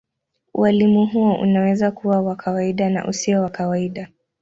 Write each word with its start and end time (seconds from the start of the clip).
Ualimu 0.53 1.05
huo 1.05 1.35
unaweza 1.35 1.91
kuwa 1.91 2.21
wa 2.21 2.35
kawaida 2.35 2.89
na 2.89 3.07
usio 3.07 3.41
wa 3.41 3.49
kawaida. 3.49 4.09